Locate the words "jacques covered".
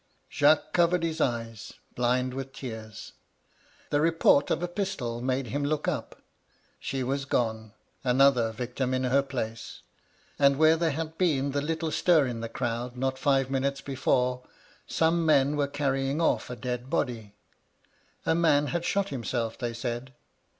0.31-1.03